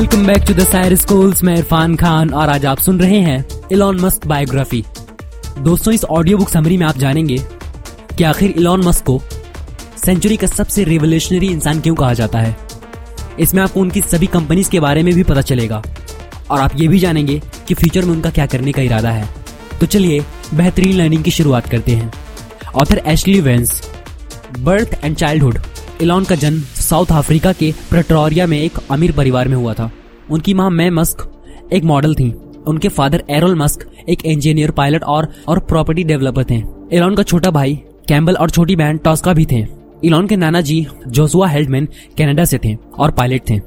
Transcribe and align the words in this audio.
Welcome 0.00 0.26
back 0.26 0.42
to 0.42 0.52
the 0.54 0.64
सायर 0.64 0.94
schools 0.96 1.42
मैं 1.44 1.56
इरफान 1.56 1.94
खान 1.96 2.30
और 2.30 2.48
आज 2.48 2.64
आप 2.66 2.78
सुन 2.78 3.00
रहे 3.00 3.18
हैं 3.20 3.68
इलॉन 3.72 4.00
मस्क 4.00 4.26
बायोग्राफी 4.26 4.82
दोस्तों, 5.58 5.92
इस 5.94 6.04
ऑडियो 6.04 6.38
बुक 6.38 6.48
समरी 6.48 6.76
में 6.76 6.86
आप 6.86 6.98
जानेंगे 6.98 7.36
कि 8.18 8.24
आखिर 8.24 8.50
इलॉन 8.50 8.84
मस्क 8.84 9.04
को 9.04 9.20
सेंचुरी 10.04 10.36
का 10.36 10.46
सबसे 10.46 10.84
रिवोल्यूशनरी 10.84 11.48
इंसान 11.48 11.80
क्यों 11.80 11.94
कहा 11.94 12.12
जाता 12.14 12.38
है। 12.38 12.56
इसमें 13.40 13.62
आपको 13.62 13.80
उनकी 13.80 14.02
सभी 14.02 14.26
कंपनीज़ 14.26 14.70
के 14.70 14.80
बारे 14.80 15.02
में 15.02 15.14
भी 15.14 15.22
पता 15.22 15.40
चलेगा 15.42 15.82
और 16.50 16.60
आप 16.60 16.80
ये 16.80 16.88
भी 16.88 16.98
जानेंगे 16.98 17.40
कि 17.68 17.74
फ्यूचर 17.74 18.04
में 18.04 18.12
उनका 18.12 18.30
क्या 18.30 18.46
करने 18.46 18.72
का 18.72 18.82
इरादा 18.82 19.10
है। 19.10 19.28
तो 19.80 19.86
चलिए 19.86 20.24
बेहतरीन 20.54 20.96
लर्निंग 20.96 21.24
की 21.24 21.30
शुरुआत 21.30 21.68
करते 21.68 21.92
हैं। 21.92 22.12
Author 22.74 23.02
Ashlee 23.06 23.40
Vance 23.40 23.82
birth 24.58 24.98
and 25.04 25.16
childhood 25.16 25.58
Elon 26.02 26.24
का 26.24 26.34
जन्म 26.36 26.62
साउथ 26.90 27.06
अफ्रीका 27.12 27.52
के 27.52 27.74
प्रटोरिया 27.90 28.46
में 28.46 28.60
एक 28.60 28.78
अमीर 28.90 29.12
परिवार 29.12 29.48
में 29.48 29.56
हुआ 29.56 29.74
था। 29.74 29.90
उनकी 30.30 30.54
माँ 30.54 30.70
मै 30.70 30.90
मस्क 30.90 31.42
एक 31.72 31.84
मॉडल 31.84 32.14
थी। 32.14 32.34
उनके 32.66 32.88
फादर 32.88 33.24
एरोल 33.30 33.54
मस्क 33.54 33.90
एक 34.08 34.26
इंजीनियर, 34.26 34.70
पायलट 34.70 35.04
और 35.04 35.28
और 35.48 35.58
प्रॉपर्टी 35.58 36.04
डेवलपर 36.04 36.44
थे। 36.44 36.62
इलॉन 36.92 37.14
का 37.14 37.22
छोटा 37.22 37.50
भाई 37.50 37.74
कैम्बल 38.08 38.34
और 38.34 38.50
छोटी 38.50 38.76
बहन 38.76 38.96
टॉस्का 38.96 39.32
भी 39.32 39.46
थे। 39.52 39.66
इलॉन 40.04 40.26
के 40.26 40.36
नाना 40.36 40.60
जी 40.60 40.86
जोसुआ 41.08 41.48
हेल्डमैन 41.48 41.88
कनाडा 42.18 42.44
से 42.44 42.58
थे 42.64 42.76
और 42.98 43.10
पायलट 43.10 43.42
थे। 43.50 43.60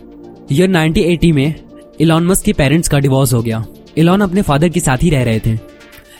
ईयर 0.51 0.69
1980 0.69 1.31
में 1.31 1.55
इलॉन 1.99 2.23
मस्क 2.23 2.45
के 2.45 2.53
पेरेंट्स 2.53 2.89
का 2.89 2.99
डिवोर्स 2.99 3.33
हो 3.33 3.41
गया। 3.41 3.65
इलॉन 3.97 4.21
अपने 4.21 4.41
फादर 4.41 4.69
के 4.69 4.79
साथ 4.79 4.97
ही 5.03 5.09
रह 5.09 5.23
रहे 5.23 5.39
थे। 5.39 5.59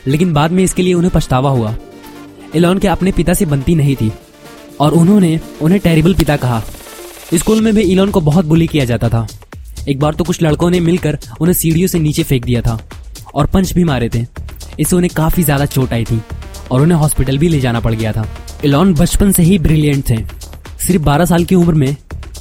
लेकिन 0.06 0.32
बाद 0.32 0.50
में 0.50 0.64
इसके 0.64 0.82
लिए 0.82 0.94
उन्हें 0.94 1.12
पछतावा 1.14 1.50
हुआ। 1.50 1.74
इलॉन 2.54 2.78
के 2.78 2.88
अपने 2.88 3.12
पिता 3.12 3.34
से 3.34 3.46
बनती 3.46 3.74
नहीं 3.74 3.96
थी। 3.96 4.12
और 4.80 4.92
उन्होंने 4.92 5.40
उन्हें 5.62 5.80
टेरिबल 5.80 6.14
पिता 6.14 6.36
कहा। 6.36 6.62
स्कूल 7.32 7.60
में 7.60 7.74
भी 7.74 7.82
इलॉन 7.82 8.10
को 8.10 8.20
बहुत 8.20 8.44
बुली 8.44 8.66
किया 8.66 8.84
जाता 8.84 9.08
था। 9.08 9.26
एक 9.88 9.98
बार 10.00 10.14
तो 10.14 10.24
कुछ 10.24 10.42
लड़कों 10.42 10.70
ने 10.70 10.80
मिलकर 10.80 11.18
उन्हें 11.40 11.54
सीढ़ियों 11.54 11.88
से 11.88 11.98
नीचे 11.98 12.22
फेंक 12.22 12.44
दिया 12.44 12.60
था 12.62 12.78
और 13.34 13.46
पंच 13.46 13.72
भी 13.72 13.84
मारे 13.84 14.08
थे। 14.08 14.24
इससे 14.80 14.96
उन्हें 14.96 15.12
काफ़ी 15.16 15.42
ज़्यादा 15.42 15.66
चोट 15.66 15.92
आई 15.92 16.04
थी 16.04 16.20
और 16.70 16.82
उन्हें 16.82 16.98
हॉस्पिटल 16.98 17.38
भी 17.38 17.48
ले 17.48 17.60
जाना 17.60 17.80
पड़ 17.80 17.94
गया 17.94 18.12
था। 18.12 18.26
इलॉन 18.64 18.94
बचपन 18.94 19.32
से 19.32 19.42
ही 19.42 19.58
ब्रिलियंट 19.58 20.08
थे। 20.10 20.16
सिर्फ़ 20.78 21.02
12 21.04 21.24
साल 21.24 21.44
की 21.44 21.54
उम्र 21.54 21.74
में 21.74 21.96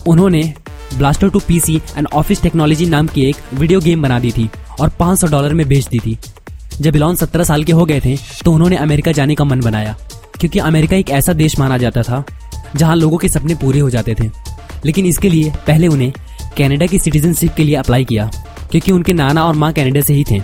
उन्होंने 0.07 0.53
Blastar 0.93 1.29
to 1.29 1.39
PC 1.39 1.75
and 1.97 2.07
office 2.13 2.41
technology 2.41 2.85
नाम 2.85 3.07
की 3.07 3.25
एक 3.25 3.35
वीडियो 3.53 3.79
गेम 3.79 4.01
बना 4.01 4.19
दी 4.19 4.31
थी 4.31 4.49
और 4.79 4.89
500 4.99 5.29
डॉलर 5.31 5.53
में 5.53 5.67
बेच 5.67 5.87
दी 5.87 5.99
थी। 5.99 6.17
जब 6.73 6.95
इलॉन 6.95 7.15
17 7.15 7.43
साल 7.43 7.63
के 7.63 7.71
हो 7.71 7.85
गए 7.85 7.99
थे 8.01 8.15
तो 8.45 8.51
उन्होंने 8.51 8.75
अमेरिका 8.77 9.11
जाने 9.11 9.35
का 9.35 9.43
मन 9.43 9.59
बनाया, 9.61 9.95
क्योंकि 10.39 10.59
अमेरिका 10.61 10.95
एक 10.95 11.09
ऐसा 11.11 11.33
देश 11.33 11.57
माना 11.59 11.77
जाता 11.77 12.03
था, 12.03 12.23
जहाँ 12.75 12.95
लोगों 12.95 13.17
के 13.17 13.29
सपने 13.29 13.55
पूरे 13.55 13.79
हो 13.79 13.89
जाते 13.89 14.15
थे। 14.15 14.29
लेकिन 14.85 15.05
इसके 15.05 15.29
लिए 15.29 15.51
पहले 15.67 15.87
उन्हें 15.87 16.11
कनाडा 16.57 16.85
की 16.85 16.99
सिटीजनशिप 16.99 17.53
के 17.53 17.63
लिए 17.63 17.75
अप्लाई 17.75 18.05
किया, 18.05 18.29
क्योंकि 18.71 18.91
उनके 18.91 19.13
नाना 19.13 19.45
और 19.45 19.55
माँ 19.55 19.71
कनाडा 19.73 20.01
से 20.01 20.13
ही 20.13 20.23
थे। 20.31 20.41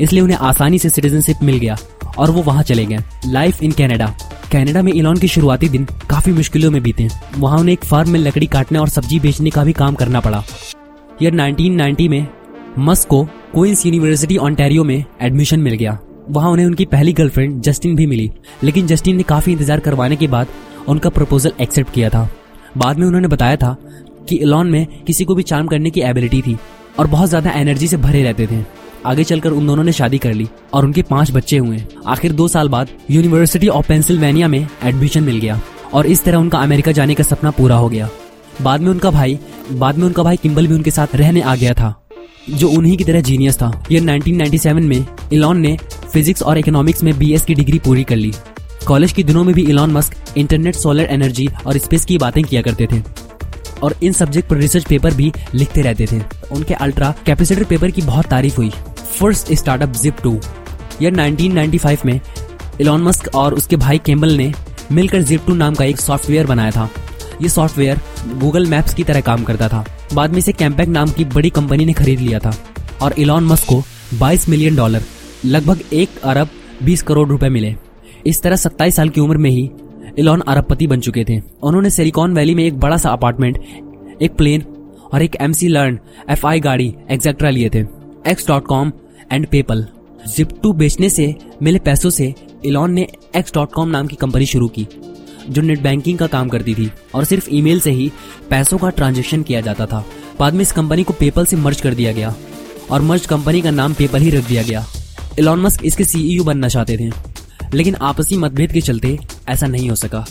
इसलिए 0.00 0.22
उन्हें 0.22 0.38
आसानी 0.38 0.78
से 0.78 0.88
सिटीजनशिप 0.90 1.42
मिल 1.42 1.58
गया 1.58 1.76
और 2.18 2.30
वो 2.30 2.42
वहाँ 2.42 2.62
चले 2.62 2.84
गए। 2.86 2.98
लाइफ 3.26 3.62
इन 3.62 3.72
कनाडा 3.72 4.14
कनाडा 4.52 4.82
में 4.82 4.92
इलॉन 4.92 5.18
के 5.18 5.28
शुरुआती 5.28 5.68
दिन 5.68 5.84
काफ़ी 6.10 6.32
मुश्किलों 6.32 6.70
में 6.70 6.82
बीते। 6.82 7.08
वहाँ 7.36 7.58
उन्हें 7.58 7.72
एक 7.72 7.84
फार्म 7.84 8.10
में 8.10 8.18
लकड़ी 8.20 8.46
काटने 8.46 8.78
और 8.78 8.88
सब्ज़ी 8.88 9.20
बेचने 9.20 9.50
का 9.50 9.64
भी 9.64 9.72
काम 9.72 9.94
करना 9.94 10.20
पड़ा। 10.20 10.42
ईयर 11.22 11.34
1990 11.34 12.08
में 12.08 12.26
मस्क 12.78 13.08
को 13.08 13.22
क्वींस 13.24 13.84
यूनिवर्सिटी 13.86 14.36
ऑन्टेरियो 14.38 14.84
में 14.84 15.04
एडमिशन 15.22 15.60
मिल 15.60 15.74
गया। 15.74 15.98
वहाँ 16.30 16.50
उन्हें 16.50 16.66
उनकी 16.66 16.84
पहली 16.86 17.12
गर्लफ्रेंड 17.12 17.60
जस्टिन 17.62 17.96
भी 17.96 18.06
मिली। 18.06 18.30
लेकिन 18.64 18.86
जस्टिन 18.86 19.16
ने 19.16 19.22
काफ़ी 19.22 19.52
इंतज़ार 19.52 19.80
करवाने 19.80 20.16
के 20.16 20.28
बाद 20.28 20.46
उनका 20.88 21.10
प्रपोजल 21.10 21.52
एक्सेप्ट 21.60 21.92
किया 21.94 22.08
था। 22.10 22.28
बाद 22.76 22.98
में 22.98 23.06
उन्होंने 23.06 23.28
बताया 23.28 23.56
था 23.56 23.76
कि 24.28 24.36
इलॉन 24.36 24.70
में 24.70 24.86
किसी 25.06 25.24
को 25.24 25.34
भी 25.34 25.42
चार्म 25.42 25.66
करने 25.66 25.90
की 25.90 26.00
एबिलिटी 26.02 26.40
थी 26.42 26.56
और 26.98 27.06
बहुत 27.06 27.28
ज़्यादा 27.28 27.50
एनर्जी 27.50 27.88
से 27.88 27.96
भरे 27.96 28.22
रहते 28.22 28.46
थे। 28.46 28.62
आगे 29.06 29.24
चलकर 29.24 29.50
उन 29.50 29.66
दोनों 29.66 29.84
ने 29.84 29.92
शादी 29.92 30.18
कर 30.18 30.32
ली 30.34 30.48
और 30.72 30.84
उनके 30.84 31.02
पाँच 31.02 31.30
बच्चे 31.30 31.56
हुए। 31.58 31.82
आखिर 32.06 32.32
दो 32.32 32.48
साल 32.48 32.68
बाद 32.68 32.88
यूनिवर्सिटी 33.10 33.68
ऑफ़ 33.68 33.88
पेंसिल्वेनिया 33.88 34.48
में 34.48 34.66
एडमिशन 34.84 35.22
मिल 35.22 35.38
गया 35.38 35.60
और 35.94 36.06
इस 36.06 36.24
तरह 36.24 36.38
उनका 36.38 36.58
अमेरिका 36.58 36.92
जाने 36.92 37.14
का 37.14 37.24
सपना 37.24 37.50
पूरा 37.50 37.76
हो 37.76 37.88
गया। 37.88 38.08
बाद 38.62 38.80
में 38.80 38.90
उनका 38.90 39.10
भाई, 39.10 39.38
बाद 39.72 39.98
में 39.98 40.06
उनका 40.06 40.22
भाई 40.22 40.36
किम्बल 40.36 40.66
भी 40.66 40.74
उनके 40.74 40.90
साथ 40.90 41.14
रहने 41.16 41.40
आ 41.40 41.54
गया 41.56 41.74
था, 41.74 41.94
जो 42.50 42.68
उन्हीं 42.68 42.96
की 42.96 43.04
तरह 43.04 43.20
जीनियस 43.20 43.56
था। 43.56 43.70
ये 43.90 44.00
1997 44.00 44.84
में 44.84 45.04
इलॉन 45.32 45.60
ने 45.60 45.76
फिजिक्स 46.12 46.42
और 46.42 46.58
इकोनॉमिक्स 46.58 47.02
में 47.04 47.16
बीएस 47.18 47.44
की 47.44 47.54
डिग्री 47.54 47.78
पूरी 47.78 48.04
कर 48.04 48.16
ली। 48.16 48.32
कॉलेज 48.86 49.12
के 49.12 49.22
दिनों 49.22 49.44
में 49.44 49.54
भी 49.54 49.62
Elon 49.62 49.92
Musk 49.92 50.14
internet 50.36 50.74
solar 50.74 51.04
energy 51.04 51.48
और 51.66 51.78
स्पेस 51.78 52.04
की 52.04 52.18
बातें 52.18 52.44
किया 52.44 52.62
करते 52.62 52.88
थे। 52.92 53.02
और 53.82 53.94
इन 54.02 54.12
सब्जेक्ट 54.12 54.48
पर 54.48 54.56
रिसर्च 54.56 54.84
पेपर 54.84 55.14
भी 55.14 55.32
लिखते 55.54 55.80
रहते 55.80 56.06
थे। 56.12 56.20
उनके 56.52 56.74
अल्ट्रा 56.74 57.14
कैपेसिटर 57.26 57.64
पेपर 57.64 57.90
की 57.90 58.02
बहुत 58.02 58.26
तारीफ़ 58.26 58.56
हुई। 58.56 58.70
First 59.18 59.52
startup 59.52 59.88
Zip 59.88 60.16
two 60.22 60.40
year 61.02 61.12
1995 61.12 62.06
में 62.06 62.20
इलॉन 62.80 63.02
मस्क 63.02 63.34
और 63.34 63.54
उसके 63.54 63.76
भाई 63.76 63.98
केम्बल 63.98 64.32
ने 64.32 64.54
मिलकर 64.92 65.22
जिप 65.22 65.46
टू 65.46 65.54
नाम 65.54 65.74
का 65.74 65.84
एक 65.84 66.00
सॉफ्टवेयर 66.00 66.46
बनाया 66.46 66.70
था। 66.70 66.90
ये 67.42 67.48
सॉफ्टवेयर 67.48 68.00
गूगल 68.34 68.66
मैप्स 68.66 68.94
की 68.94 69.04
तरह 69.04 69.20
काम 69.20 69.44
करता 69.44 69.68
था। 69.68 69.86
बाद 70.14 70.30
में 70.30 70.38
इसे 70.38 70.52
कैम्पैक 70.52 70.88
नाम 70.88 71.10
की 71.10 71.24
बड़ी 71.24 71.50
कंपनी 71.50 71.84
ने 71.84 71.92
खरीद 71.92 72.20
लिया 72.20 72.38
था। 72.38 72.54
और 73.02 73.12
इलॉन 73.12 73.44
मस्क 73.44 73.64
को 73.68 73.82
22 74.14 74.48
मिलियन 74.48 74.76
डॉलर 74.76 75.02
लगभग 75.44 75.80
एक 75.92 76.08
अरब 76.24 76.48
20 76.82 77.02
करोड़ 77.02 77.28
रुपए 77.28 77.48
मिले। 77.48 77.76
इस 78.26 78.42
तरह 78.42 78.56
27 78.56 78.96
साल 78.96 79.08
की 79.08 79.20
उम्र 79.20 79.36
में 79.36 79.50
ही 79.50 79.70
इलॉन 80.18 80.40
अरबपति 80.40 80.86
बन 80.86 81.00
चुके 81.00 81.24
थे। 81.24 81.40
उन्होंने 81.62 81.90
सिलिकॉन 81.90 82.34
वैली 82.34 82.54
में 82.54 82.64
एक 82.64 82.78
बड़ा 82.80 82.96
सा 82.96 83.10
अपार्टमेंट, 83.10 83.58
एक 84.22 84.32
प्लेन 84.32 84.62
और 85.12 85.22
एक 85.22 85.36
एमसी 85.40 85.68
लर्न 85.68 85.98
एफ़ 86.30 86.46
आई 86.46 86.60
गाड़ी 86.60 86.94
एक्सेट्रा 87.10 87.50
लिए 87.50 87.70
थे। 87.74 87.80
X 88.30 88.46
dot 88.48 88.66
com 88.66 88.92
and 89.32 89.46
PayPal 89.46 89.86
Zip 90.36 90.48
two 90.62 90.72
बेचने 90.72 91.08
से, 91.10 91.34
मिले 91.62 91.78
पैसों 91.78 92.10
से 92.10 92.34
इलॉन 92.64 92.92
ने 92.92 93.06
एक्स 93.36 93.54
डॉट 93.54 93.72
कॉम 93.72 93.88
नाम 93.88 94.06
की 94.06 94.16
कंपनी 94.16 94.46
शुरू 94.46 94.68
की, 94.68 94.86
जो 95.48 95.62
नेट 95.62 95.80
बैंकिंग 95.82 96.18
का 96.18 96.26
काम 96.26 96.48
करती 96.48 96.74
थी 96.74 96.90
और 97.14 97.24
सिर्फ़ 97.24 97.48
ईमेल 97.50 97.80
से 97.80 97.90
ही 97.90 98.10
पैसों 98.50 98.78
का 98.78 98.90
ट्रांजेक्शन 98.90 99.42
किया 99.42 99.60
जाता 99.60 99.86
था। 99.86 100.04
बाद 100.38 100.54
में 100.54 100.62
इस 100.62 100.72
कंपनी 100.72 101.02
को 101.02 101.12
पेपल 101.12 101.46
से 101.46 101.56
मर्ज 101.56 101.80
कर 101.80 101.94
दिया 101.94 102.12
गया 102.12 102.34
और 102.90 103.02
मर्ज 103.02 103.26
कंपनी 103.26 103.60
का 103.60 103.70
नाम 103.70 103.94
पेपल 103.94 104.20
ही 104.20 104.30
रख 104.30 104.48
दिया 104.48 104.62
गया। 104.62 104.84
इलॉन 105.38 105.60
मस्क 105.60 105.84
इसके 105.84 106.04
सीईओ 106.04 106.44
बनना 106.44 106.68
चाहते 106.68 106.96
थे। 106.96 107.31
लेकिन 107.74 107.94
आपसी 108.02 108.36
मतभेद 108.36 108.72
के 108.72 108.80
चलते 108.80 109.18
ऐसा 109.48 109.66
नहीं 109.66 109.88
हो 109.90 109.96
सका। 109.96 110.24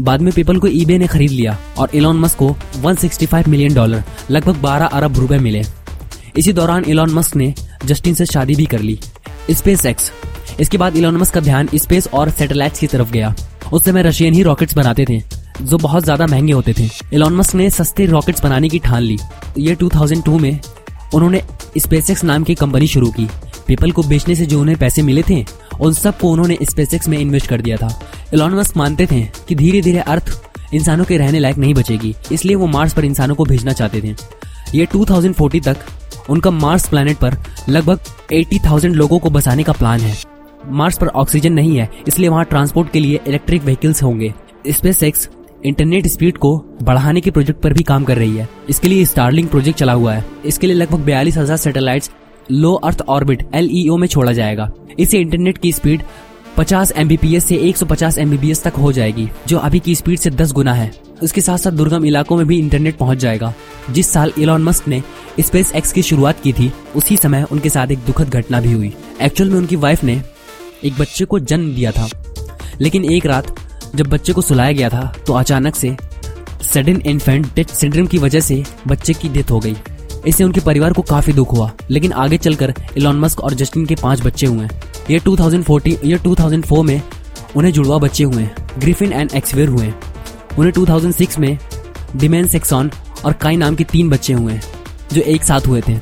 बाद 0.00 0.20
में 0.20 0.32
पेपल 0.32 0.58
को 0.58 0.66
ईबे 0.66 0.98
ने 0.98 1.06
खरीद 1.06 1.30
लिया 1.30 1.56
और 1.78 1.90
इलॉन 1.94 2.18
मस्क 2.18 2.38
को 2.38 2.54
165 2.76 3.48
मिलियन 3.48 3.74
डॉलर 3.74 4.02
लगभग 4.30 4.60
12 4.62 4.86
अरब 4.88 5.18
रुपए 5.18 5.38
मिले। 5.38 5.62
इसी 6.36 6.52
दौरान 6.52 6.84
इलॉन 6.84 7.10
मस्क 7.10 7.36
ने 7.36 7.52
जस्टिन 7.84 8.14
से 8.14 8.26
शादी 8.26 8.54
भी 8.54 8.66
कर 8.66 8.80
ली 8.80 8.98
स्पेस 9.50 9.86
एक्स 9.86 10.10
इसके 10.60 10.78
बाद 10.78 10.96
इलॉन 10.96 11.16
मस्क 11.16 11.34
का 11.34 11.40
ध्यान 11.40 11.68
स्पेस 11.74 12.08
और 12.08 12.30
सैटेलाइट्स 12.30 12.80
की 12.80 12.86
तरफ़ 12.86 13.10
गया। 13.12 13.34
उस 13.72 13.84
समय 13.84 14.02
रशियन 14.02 14.34
ही 14.34 14.42
रॉकेट्स 14.42 14.74
बनाते 14.76 15.04
थे, 15.08 15.20
जो 15.62 15.78
बहुत 15.78 16.04
ज़्यादा 16.04 16.26
महँगे 16.26 16.52
होते 16.52 16.72
थे। 16.78 16.88
इलॉन 17.12 17.36
मस्क 17.36 17.54
ने 17.54 17.68
सस्ते 17.70 18.06
रॉकेट्स 18.06 18.42
बनाने 18.42 18.68
की 18.68 18.78
ठान 18.78 19.02
ली। 19.02 19.18
ये 19.58 19.74
2002 19.76 20.38
में 20.38 20.58
उन्होंने 21.14 21.42
स्पेसएक्स 21.78 22.24
नाम 22.24 22.44
की 22.44 22.54
कंपनी 22.54 22.86
शुरू 22.86 23.10
की। 23.10 23.28
पीपल 23.66 23.92
को 23.92 24.02
बेचने 24.02 24.34
से 24.34 24.46
जो 24.46 24.60
उन्हें 24.60 24.78
पैसे 24.78 25.02
मिले 25.02 25.22
थे 25.22 25.44
उन 25.80 25.92
सबको 25.94 26.30
उन्होंने 26.30 26.56
स्पेसएक्स 26.70 27.08
में 27.08 27.18
इन्वेस्ट 27.18 27.46
कर 27.46 27.60
दिया 27.60 27.76
था। 27.76 27.98
इलॉन 28.34 28.54
मस्क 28.54 28.76
मानते 28.76 29.06
थे 29.06 29.20
कि 29.48 29.54
धीरे 29.54 29.80
धीरे 29.82 29.98
अर्थ 29.98 30.38
इंसानों 30.74 31.04
के 31.04 31.16
रहने 31.18 31.38
लायक 31.38 31.58
नहीं 31.58 31.74
बचेगी 31.74 32.14
इसलिए 32.32 32.56
वो 32.56 32.66
मार्स 32.68 32.94
पर 32.94 33.04
इंसानों 33.04 33.34
को 33.34 33.44
भेजना 33.44 33.72
चाहते 33.72 34.00
थे। 34.00 34.14
ये 34.74 34.86
2040 34.86 35.60
तक 35.64 36.30
उनका 36.30 36.50
मार्स 36.50 36.88
प्लैनेट 36.88 37.16
पर 37.18 37.36
लगभग 37.68 37.98
80,000 38.32 38.94
लोगों 38.94 39.18
को 39.18 39.30
बसाने 39.30 39.62
का 39.62 39.72
प्लान 39.72 40.00
है। 40.00 40.16
मार्स 40.70 40.98
पर 40.98 41.08
ऑक्सीजन 41.08 41.52
नहीं 41.52 41.76
है 41.78 41.88
इसलिए 42.08 42.28
वहाँ 42.28 42.44
ट्रांसपोर्ट 42.44 42.90
के 42.92 43.00
लिए 43.00 43.20
इलेक्ट्रिक 43.26 43.64
व्हीकल्स 43.64 44.02
होंगे। 44.02 44.32
स्पेस 44.68 45.02
एक्स 45.02 45.28
इंटरनेट 45.66 46.06
स्पीड 46.06 46.36
को 46.38 46.56
बढ़ाने 46.82 47.20
के 47.20 47.30
प्रोजेक्ट 47.30 47.60
पर 47.62 47.72
भी 47.72 47.82
काम 47.82 48.04
कर 48.04 48.18
रही 48.18 48.36
है। 48.36 48.48
इसके 48.68 48.88
लिए 48.88 49.04
स्टारलिंग 49.04 49.48
प्रोजेक्ट 49.48 49.78
चला 49.78 49.92
हुआ 49.92 50.12
है। 50.14 50.24
इसके 50.44 50.66
लिए 50.66 50.76
लगभग 50.76 51.00
बयालीस 51.00 51.36
हज़ार 51.36 51.56
satellite 51.56 52.04
low 52.50 52.74
earth 52.74 53.02
orbit 53.08 53.46
LEO 53.54 53.96
में 53.96 54.08
छोड़ा 54.08 54.32
जाएगा। 54.32 54.72
इसे 54.98 55.18
इंटरनेट 55.18 55.58
की 55.58 55.72
स्पीड 55.72 56.02
50 56.56 56.92
एमबीपीएस 56.96 57.44
से 57.44 57.56
150 57.56 58.18
एमबीपीएस 58.18 58.62
तक 58.62 58.72
हो 58.74 58.92
जाएगी, 58.92 59.28
जो 59.48 59.58
अभी 59.58 59.78
की 59.78 59.94
स्पीड 59.94 60.18
से 60.18 60.30
10 60.30 60.52
गुना 60.52 60.74
है। 60.74 60.92
उसके 61.22 61.40
साथ 61.40 61.58
साथ 61.58 61.70
दुर्गम 61.70 62.04
इलाकों 62.04 62.36
में 62.36 62.46
भी 62.46 62.58
इंटरनेट 62.58 62.96
पहुँच 62.96 63.18
जाएगा। 63.18 63.54
जिस 63.90 64.10
साल 64.10 64.32
इलॉन 64.38 64.62
मस्क 64.62 64.88
ने 64.88 65.02
स्पेस 65.40 65.72
एक्स 65.72 65.92
की 65.92 66.02
शुरुआत 66.02 66.40
की 66.40 66.52
थी, 66.52 66.72
उसी 66.96 67.16
समय 67.16 67.46
उनके 67.52 67.70
साथ 67.70 67.88
एक 67.88 67.98
दुखद 67.98 68.28
घटना 68.28 68.60
भी 68.60 68.72
हुई। 68.72 68.92
एक्चुअल 69.22 69.50
में 69.50 69.58
उनकी 69.58 69.76
वाइफ 69.76 70.04
ने 70.04 70.22
एक 70.84 70.98
बच्चे 70.98 71.24
को 71.24 71.38
जन्म 71.38 71.74
दिया 71.74 71.90
था। 71.90 72.08
लेकिन 72.80 73.04
एक 73.04 73.26
रात 73.26 73.56
जब 73.94 74.06
बच्चे 74.06 74.32
को 74.32 74.42
सुलाया 74.42 74.72
गया 74.72 74.88
था 74.88 75.16
तो 75.26 75.32
अचानक 75.32 75.74
से 75.74 75.96
सडन 76.62 77.02
इन्फेंट 77.06 77.46
डेथ 77.54 77.64
सिंड्रोम 77.64 78.06
की 78.06 78.18
वजह 78.18 78.40
से 78.40 78.64
बच्चे 78.88 79.12
की 79.12 79.28
डेथ 79.28 79.50
हो 79.50 79.60
गई। 79.60 79.76
इससे 80.26 80.44
उनके 80.44 80.60
परिवार 80.60 80.92
को 80.92 81.02
काफ़ी 81.02 81.32
दुख 81.32 81.52
हुआ। 81.52 81.70
लेकिन 81.90 82.12
आगे 82.12 82.38
चलकर 82.38 82.74
इलॉन 82.96 83.18
मस्क 83.20 83.40
और 83.40 83.54
जस्टिन 83.54 83.86
के 83.86 83.94
पाँच 83.94 84.20
बच्चे 84.20 84.46
हुए 84.46 84.68
ये 85.10 85.20
2014 85.20 86.04
ये 86.04 86.18
2004 86.18 86.82
में 86.82 87.02
उन्हें 87.56 87.72
जुड़वा 87.72 87.98
बच्चे 87.98 88.24
हुए 88.24 88.48
ग्रिफिन 88.78 89.12
एंड 89.12 89.30
एक्सवेर 89.34 89.68
हुए 89.68 89.92
उन्हें 90.58 90.72
2006 90.72 91.38
में 91.38 91.58
डिमेन 92.16 92.48
सेक्सॉन 92.48 92.90
और 93.24 93.32
काई 93.32 93.56
नाम 93.56 93.76
के 93.76 93.84
तीन 93.84 94.10
बच्चे 94.10 94.32
हुए 94.32 94.58
जो 95.12 95.20
एक 95.20 95.44
साथ 95.44 95.66
हुए 95.66 95.80
थे। 95.88 95.96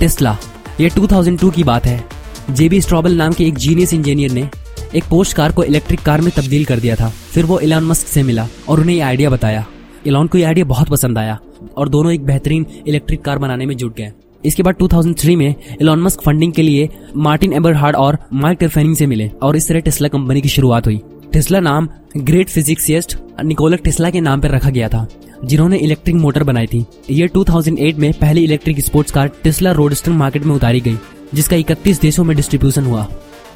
टेस्ला 0.00 0.36
ये 0.80 0.90
2002 0.90 1.50
की 1.50 1.64
बात 1.64 1.86
है। 1.86 2.04
जेबी 2.50 2.80
स्ट्रॉबल 2.80 3.12
नाम 3.12 3.32
के 3.32 3.44
एक 3.44 3.58
जीनियस 3.58 3.92
इंजीनियर 3.92 4.30
ने 4.30 4.48
एक 4.94 5.04
पोस्ट 5.04 5.36
कार 5.36 5.52
को 5.52 5.64
इलेक्ट्रिक 5.64 6.00
कार 6.00 6.20
में 6.20 6.30
तब्दील 6.36 6.64
कर 6.64 6.80
दिया 6.80 6.94
था। 6.96 7.08
फिर 7.08 7.44
वो 7.44 7.58
इलॉन 7.60 7.84
मस्क 7.84 8.06
से 8.06 8.22
मिला 8.22 8.48
और 8.68 8.80
उन्हें 8.80 8.96
ये 8.96 9.02
आइडिया 9.02 9.30
बताया। 9.30 9.66
इलॉन 10.06 10.26
को 10.26 10.38
ये 10.38 10.44
आइडिया 10.44 10.66
बहुत 10.66 10.88
पसंद 10.88 11.18
आया। 11.18 11.38
और 11.78 11.88
दोनों 11.88 12.12
एक 12.12 12.24
बेहतरीन 12.26 12.66
इलेक्ट्रिक 12.86 13.22
कार 13.22 13.38
बनाने 13.38 13.66
में 13.66 13.76
जुट 13.76 13.96
गए। 13.96 14.12
इसके 14.44 14.62
बाद 14.62 14.74
2003 14.74 15.36
में 15.36 15.54
इलॉन 15.80 16.02
मस्क 16.02 16.22
फंडिंग 16.22 16.52
के 16.52 16.62
लिए 16.62 16.88
मार्टिन 17.16 17.52
एबरहार्ड 17.52 17.96
और 17.96 18.18
माइक 18.34 18.58
टेफेनिंग 18.60 18.96
से 18.96 19.06
मिले 19.06 19.30
और 19.42 19.56
इस 19.56 19.68
तरह 19.68 19.80
टेस्ला 19.80 20.08
कंपनी 20.08 20.40
की 20.40 20.48
शुरुआत 20.48 20.86
हुई। 20.86 21.00
टेस्ला 21.32 21.60
नाम 21.60 21.88
ग्रेट 22.18 22.48
फिजिक्सिस्ट 22.48 23.16
निकोला 23.44 23.76
टेस्ला 23.76 24.10
के 24.10 24.20
नाम 24.20 24.40
पर 24.40 24.50
रखा 24.50 24.70
गया 24.70 24.88
था, 24.88 25.06
जिन्होंने 25.44 25.78
इलेक्ट्रिक 25.78 26.16
मोटर 26.16 26.44
बनाई 26.44 26.66
थी। 26.66 26.84
ये 27.10 27.28
2008 27.28 27.98
में 27.98 28.12
पहली 28.12 28.44
electric 28.44 28.80
sports 28.80 29.12
car 29.12 29.30
Tesla 29.44 29.72
Roadster 29.72 30.12
market 30.12 30.44
में 30.44 30.54
उतारी 30.54 30.80
गई, 30.80 30.96
जिसका 31.34 31.56
31 31.56 32.00
देशों 32.00 32.24
में 32.24 32.36
डिस्ट्रीब्यूशन 32.36 32.84
हुआ। 32.84 33.06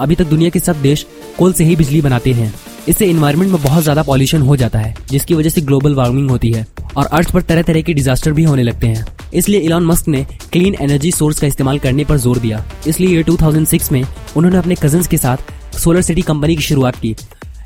अभी 0.03 0.15
तक 0.15 0.27
दुनिया 0.27 0.51
के 0.51 0.59
सब 0.61 0.83
देश 0.83 1.07
कोल 1.39 1.53
से 1.53 1.65
ही 1.65 1.77
बिजली 1.77 2.01
बनाते 2.01 2.33
हैं। 2.33 2.53
इससे 2.89 3.07
इन्वायरमेंट 3.07 3.51
में 3.53 3.63
बहुत 3.63 3.83
ज़्यादा 3.83 4.03
पॉल्यूशन 4.03 4.43
हो 4.43 4.57
जाता 4.57 4.79
है, 4.79 4.95
जिसकी 5.11 5.35
वजह 5.35 5.49
से 5.49 5.61
ग्लोबल 5.61 5.95
वार्मिंग 5.95 6.31
होती 6.31 6.51
है 6.53 6.67
और 6.97 7.07
अर्थ 7.07 7.31
पर 7.33 7.43
तरह 7.43 7.63
तरह 7.63 7.83
के 7.83 7.95
डिजास्टर 7.95 8.33
भी 8.33 8.45
होने 8.45 8.63
लगते 8.63 8.87
हैं। 8.87 9.05
इसलिए 9.35 9.61
इलॉन 9.61 9.85
मस्क 9.87 10.09
ने 10.09 10.25
क्लीन 10.53 10.75
एनर्जी 10.81 11.11
सोर्स 11.13 11.41
का 11.41 11.47
इस्तेमाल 11.47 11.79
करने 11.79 12.05
पर 12.05 12.17
ज़ोर 12.19 12.39
दिया। 12.39 12.65
इसलिए 12.87 13.17
ये 13.17 13.23
2006 13.25 13.91
में 13.93 14.03
उन्होंने 14.37 14.59
अपने 14.59 14.75
कजन्स 14.75 15.09
के 15.09 15.17
साथ 15.17 15.79
सोलर 15.79 16.03
सिटी 16.03 16.23
कंपनी 16.23 16.57
की 16.57 16.63
शुरुआत 16.63 16.97
की। 16.97 17.15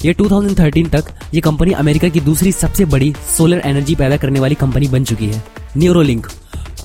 ये 0.05 0.15
2013 0.15 0.91
तक 0.91 1.13
ये 1.35 1.41
कंपनी 1.41 1.73
अमेरिका 1.75 2.09
की 2.09 2.21
दूसरी 2.21 2.53
सबसे 2.53 2.85
बड़ी 2.87 3.13
सोलर 3.37 3.63
एनर्जी 3.67 3.95
पैदा 3.95 4.17
करने 4.17 4.41
वाली 4.41 4.55
कंपनी 4.57 4.89
बन 4.89 5.05
चुकी 5.05 5.27
है। 5.27 5.43
न्यूरोलिंक 5.77 6.27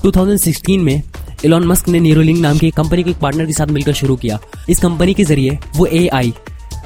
2016 0.04 0.78
में 0.78 1.02
इलॉन 1.44 1.64
मस्क 1.66 1.88
ने 1.88 2.00
न्यूरोलिंक 2.00 2.38
नाम 2.38 2.58
की 2.58 2.70
कंपनी 2.70 3.02
के 3.02 3.10
एक 3.10 3.18
पार्टनर 3.18 3.46
के 3.46 3.52
साथ 3.52 3.66
मिलकर 3.68 3.92
शुरू 3.94 4.16
किया। 4.16 4.38
इस 4.70 4.80
कंपनी 4.80 5.14
के 5.14 5.24
ज़रिए 5.24 5.58
वो 5.76 5.86
एआई 5.86 6.32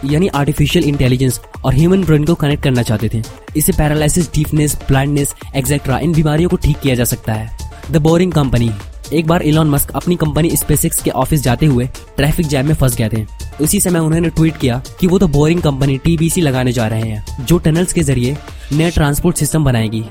यानी 0.05 0.29
आर्टिफिशियल 0.29 0.85
इंटेलिजेंस 0.85 1.41
और 1.65 1.75
ह्यूमन 1.75 2.03
ब्रेन 2.05 2.25
को 2.25 2.35
कनेक्ट 2.35 2.63
करना 2.63 2.83
चाहते 2.83 3.09
थे। 3.15 3.23
इसे 3.57 3.73
पैरालिसिस 3.73 4.33
डीफनेस 4.35 4.79
ब्लाइंडनेस 4.89 5.35
एक्सेट्रा 5.57 5.99
इन 5.99 6.13
बीमारियों 6.13 6.49
को 6.51 6.57
ठीक 6.57 6.79
किया 6.79 6.95
जा 6.95 7.05
सकता 7.05 7.33
है। 7.33 7.51
द 7.91 7.97
बोरिंग 7.99 8.33
कंपनी 8.33 8.71
एक 9.13 9.27
बार 9.27 9.43
इलॉन 9.43 9.71
मस्क 9.71 9.91
अपनी 9.93 10.17
कंपनी 10.17 10.57
स्पेसिक्स 10.57 11.03
के 11.03 11.11
ऑफ़िस 11.13 11.43
जाते 11.43 11.67
हुए 11.67 11.87
ट्रैफ़िक 12.17 12.47
जैम 12.47 12.67
में 12.67 12.75
फंस 12.75 12.97
गए 12.97 13.09
थे। 13.09 13.25
उसी 13.61 13.81
समय 13.81 13.99
उन्होंने 13.99 14.29
ट्वीट 14.31 14.57
किया 14.57 14.81
कि 15.01 15.07
वो 15.07 15.19
तो 15.19 15.29
बोरिंग 15.29 15.61
कंपनी 15.63 15.99
टीबीसी 15.99 16.41
लगाने 16.41 16.73
जा 16.73 16.87
रहे 16.87 17.01
हैं, 17.03 17.25
जो 17.41 17.59
टनल्स 17.59 17.93
के 17.93 18.03
ज़रिए 18.03 18.37
नया 18.73 18.89
ट्रांसपोर्ट 18.91 19.37
सिस्टम 19.37 19.65
बनाएगी। 19.65 20.05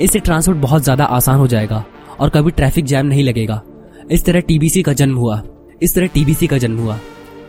इससे 0.00 0.18
ट्रांसपोर्ट 0.20 0.58
बहुत 0.58 0.82
ज़्यादा 0.82 1.04
आसान 1.06 1.38
हो 1.38 1.46
जाएगा 1.48 1.84
और 2.20 2.28
कभी 2.28 2.50
ट्रैफ़िक 2.50 2.84
जैम 2.84 3.06
नहीं 3.06 3.24
लगेगा। 3.24 3.62
इस 4.10 4.24
तरह 4.24 4.40
टीबीसी 4.40 4.82
का 4.82 4.92
जन्म 4.92 5.16
हुआ। 5.16 5.42
इस 5.82 5.94
तरह 5.94 6.06
टीबीसी 6.06 6.46
का 6.46 6.58
जन्म 6.58 6.78
हुआ। 6.78 6.98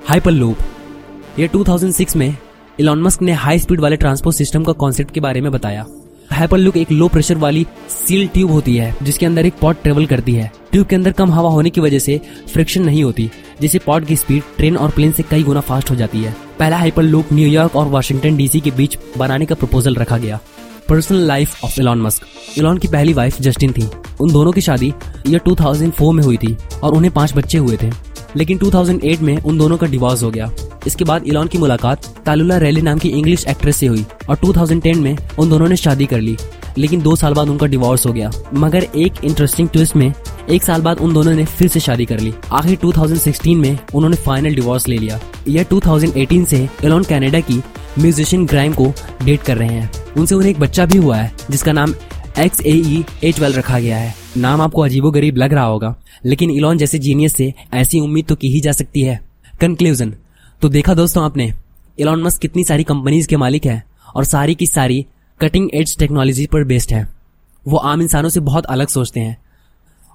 हाइपर 0.07 0.31
लूप 0.31 0.57
ये 1.39 1.47
2006 1.47 2.15
में 2.15 2.37
इलॉन 2.79 3.01
मस्क 3.01 3.21
ने 3.21 3.31
हाई 3.31 3.59
स्पीड 3.59 3.79
वाले 3.79 3.95
ट्रांसपोर्ट 3.95 4.37
सिस्टम 4.37 4.63
का 4.63 4.71
कॉन्सेप्ट 4.71 5.11
के 5.11 5.19
बारे 5.19 5.41
में 5.41 5.51
बताया। 5.51 5.85
हाइपरलुक 6.31 6.77
एक 6.77 6.91
लो 6.91 7.07
प्रेशर 7.07 7.37
वाली 7.37 7.67
सील 7.89 8.27
ट्यूब 8.27 8.51
होती 8.51 8.77
है, 8.77 8.95
जिसके 9.03 9.25
अंदर 9.25 9.45
एक 9.45 9.53
पॉट 9.61 9.77
ट्रेवल 9.83 10.05
करती 10.05 10.33
है। 10.33 10.51
ट्यूब 10.71 10.87
के 10.87 10.95
अंदर 10.95 11.11
कम 11.11 11.31
हवा 11.31 11.49
होने 11.49 11.69
की 11.69 11.81
वजह 11.81 11.99
से 11.99 12.21
फ्रिक्शन 12.53 12.83
नहीं 12.83 13.03
होती, 13.03 13.31
जिससे 13.61 13.79
पॉट 13.79 14.05
की 14.05 14.15
स्पीड 14.15 14.43
ट्रेन 14.57 14.77
और 14.77 14.89
प्लेन 14.89 15.11
से 15.11 15.23
कई 15.23 15.43
गुना 15.43 15.59
फास्ट 15.59 15.91
हो 15.91 15.95
जाती 15.95 16.17
है। 16.17 16.35
पहला 16.59 16.77
हाइपर 16.77 17.01
हाइपरलूप 17.01 17.25
न्यूयॉर्क 17.33 17.75
और 17.75 17.87
वाशिंगटन 17.87 18.37
डीसी 18.37 18.59
के 18.59 18.71
बीच 18.71 18.97
बनाने 19.17 19.45
का 19.45 19.55
प्रपोजल 19.55 19.95
रखा 19.95 20.17
गया। 20.17 20.39
Personal 20.91 21.19
life 21.19 21.63
of 21.63 21.79
Elon 21.79 22.01
Musk 22.01 22.21
Elon 22.57 22.77
की 22.77 22.88
पहली 22.88 23.13
वाइफ 23.13 23.41
जस्टिन 23.41 23.71
थी। 23.71 23.89
उन 24.21 24.31
दोनों 24.33 24.51
की 24.51 24.61
शादी 24.61 24.93
ईयर 25.27 25.41
2004 25.47 26.13
में 26.13 26.23
हुई 26.23 26.38
थी 26.38 26.57
और 26.83 26.93
उन्हें 26.93 27.13
पाँच 27.13 27.33
बच्चे 27.35 27.57
हुए 27.57 27.77
थे। 27.83 27.91
लेकिन 28.35 28.57
2008 28.57 29.21
में 29.21 29.38
उन 29.38 29.57
दोनों 29.57 29.77
का 29.77 29.88
डिवोर्स 29.88 30.23
हो 30.23 30.31
गया। 30.31 30.51
इसके 30.88 31.03
बाद 31.03 31.23
इलॉन 31.27 31.47
की 31.47 31.57
मुलाकात 31.57 32.05
तालुला 32.25 32.57
रैली 32.57 32.81
नाम 32.81 32.99
की 32.99 33.09
इंग्लिश 33.09 33.45
एक्ट्रेस 33.45 33.75
से 33.75 33.85
हुई 33.88 34.05
और 34.29 34.38
2010 34.45 34.95
में 34.95 35.17
उन 35.39 35.49
दोनों 35.49 35.67
ने 35.67 35.75
शादी 35.75 36.05
कर 36.05 36.19
ली। 36.19 36.38
लेकिन 36.77 37.01
दो 37.01 37.15
साल 37.15 37.33
बाद 37.33 37.49
उनका 37.49 37.65
डिवोर्स 37.65 38.07
हो 38.07 38.13
गया। 38.13 38.31
मगर 38.53 38.83
एक 38.83 39.13
इंटरेस्टिंग 39.23 39.69
ट्विस्ट 39.69 39.95
में 39.95 40.13
एक 40.49 40.63
साल 40.63 40.81
बाद 40.81 40.97
उन 40.97 41.13
दोनों 41.13 41.33
ने 41.33 41.45
फिर 41.45 41.67
से 41.67 41.79
शादी 41.79 42.05
कर 42.05 42.19
ली। 42.19 42.33
आखिर 42.51 42.77
2016 42.81 43.57
में 43.57 43.79
उन्होंने 43.95 44.17
फाइनल 44.17 44.55
डिवोर्स 44.55 44.87
ले 44.87 44.97
लिया। 44.97 45.19
यह 45.47 45.63
2018 45.63 46.45
से 46.45 46.69
इलॉन 46.83 47.03
कनाडा 47.03 47.39
की 47.39 47.63
म्यूजिशियन 47.99 48.45
ग्राइम 48.45 48.73
को 48.73 48.94
डेट 49.23 49.41
कर 49.41 49.57
रहे 49.57 49.69
हैं। 49.69 50.00
उनसे 50.17 50.35
उन्हें 50.35 50.49
एक 50.49 50.59
बच्चा 50.59 50.85
भी 50.85 50.97
हुआ 50.97 51.17
है, 51.17 51.31
जिसका 51.51 51.71
नाम 51.71 51.93
एक्स 52.39 52.61
ए 52.61 52.71
ई 52.71 53.31
वेल 53.39 53.53
रखा 53.53 53.79
गया 53.79 53.97
है। 53.97 54.13
नाम 54.37 54.61
आपको 54.61 54.81
अजीबो 54.81 55.11
गरीब 55.11 55.37
लग 55.37 55.53
रहा 55.53 55.63
होगा, 55.63 55.95
लेकिन 56.25 56.51
इलॉन 56.51 56.77
जैसे 56.77 56.99
जीनियस 56.99 57.35
से 57.35 57.53
ऐसी 57.73 57.99
उम्मीद 57.99 58.25
तो 58.25 58.35
की 58.35 58.49
ही 58.49 58.59
जा 58.59 58.71
सकती 58.71 59.01
है। 59.01 59.19
कंक्लूजन 59.61 60.13
तो 60.61 60.69
देखा 60.69 60.93
दोस्तों 60.93 61.23
आपने 61.23 61.51
इलॉन 61.99 62.23
मस्क 62.23 62.41
कितनी 62.41 62.63
सारी 62.63 62.83
कंपनीज़ 62.83 63.27
के 63.27 63.37
मालिक 63.37 63.65
है 63.65 63.83
और 64.15 64.25
सारी 64.25 64.55
की 64.55 64.67
सारी 64.67 65.05
कटिंग 65.39 65.69
एज 65.73 65.97
टेक्नोलॉजी 65.97 66.45
पर 66.45 66.63
बेस्ड 66.63 66.93
है। 66.93 67.07
वो 67.67 67.77
आम 67.77 68.01
इंसानों 68.01 68.29
से 68.29 68.39
बहुत 68.39 68.65
अलग 68.65 68.87
सोचते 68.87 69.19
हैं। 69.19 69.37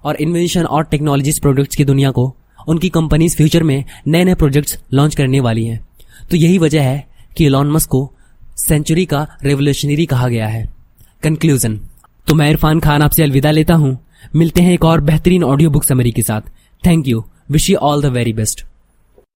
और 0.04 0.16
इन्वेंशन 0.16 0.64
और 0.64 0.84
टेक्नोलॉजीज़ 0.84 1.40
प्रोडक्ट्स 1.40 1.76
की 1.76 1.84
दुनिया 1.84 2.10
को, 2.10 2.34
उनकी 2.68 2.88
कंपनीज़ 2.88 3.36
फ्यूचर 3.36 3.62
में 3.62 3.84
नए 4.06 4.24
नए 4.24 4.34
प्रोजेक्ट्स 4.34 4.78
लॉन्च 4.92 5.14
करने 5.14 5.40
वाली 5.40 5.64
हैं। 5.64 5.80
तो 6.30 6.36
यही 6.36 6.58
वजह 6.58 6.82
है 6.82 7.06
कि 7.36 7.46
इलॉन 7.46 7.70
मस्क 7.70 7.88
को 7.88 8.12
सेंचुरी 8.56 9.04
का 9.06 9.26
रेवोल्यूशनरी 9.44 10.06
कहा 10.06 10.28
गया 10.28 10.46
है। 10.46 10.66
कंक्लूजन 11.22 11.80
तो 12.26 12.34
मैं 12.34 12.50
इरफान 12.50 12.80
खान 12.80 13.02
आपसे 13.02 13.22
अलविदा 13.22 13.50
लेता 13.50 13.74
हूँ। 13.74 13.98
मिलते 14.36 14.62
हैं 14.62 14.72
एक 14.72 14.84
और 14.84 15.00
बेहतरीन 15.00 15.44
ऑडियो 15.44 15.70
बुक 15.70 15.84
समरी 15.84 16.12
के 16.12 16.22
साथ। 16.22 16.40
Thank 16.82 17.08
you 17.08 17.24
wish 17.50 17.68
you 17.70 17.76
all 17.78 18.02
the 18.02 18.06
very 18.12 18.32
best 18.32 18.64